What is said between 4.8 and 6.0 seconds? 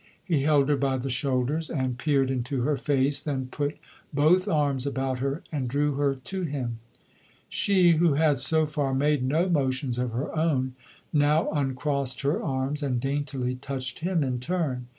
about her and drew